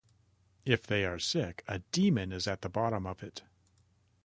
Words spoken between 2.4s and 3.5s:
at the bottom of it.